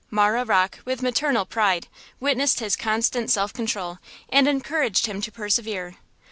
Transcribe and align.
Marah 0.09 0.43
Rocke, 0.45 0.79
with 0.83 1.03
maternal 1.03 1.45
pride, 1.45 1.85
witnessed 2.19 2.59
his 2.59 2.75
constant 2.75 3.29
self 3.29 3.53
control 3.53 3.99
and 4.29 4.47
encouraged 4.47 5.05
him 5.05 5.21
to 5.21 5.31
persevere. 5.31 5.97